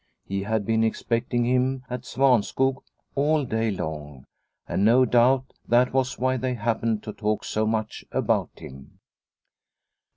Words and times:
He 0.25 0.41
had 0.41 0.65
been 0.65 0.83
expecting 0.83 1.45
him 1.45 1.83
at 1.87 2.05
Svanskog 2.07 2.81
all 3.13 3.45
day 3.45 3.69
long, 3.69 4.25
and 4.67 4.83
no 4.83 5.05
doubt 5.05 5.53
that 5.67 5.93
was 5.93 6.17
why 6.17 6.37
they 6.37 6.55
happened 6.55 7.03
to 7.03 7.13
talk 7.13 7.43
so 7.43 7.67
much 7.67 8.03
about 8.11 8.49
him. 8.57 8.97